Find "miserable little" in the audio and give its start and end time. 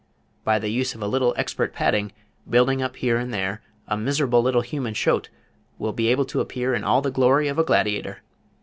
3.95-4.61